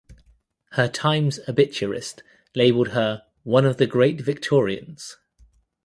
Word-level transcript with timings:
Her 0.71 0.87
"Times" 0.87 1.39
obituarist 1.47 2.23
labelled 2.55 2.87
her 2.87 3.21
"one 3.43 3.67
of 3.67 3.77
the 3.77 3.85
great 3.85 4.19
Victorians". 4.19 5.17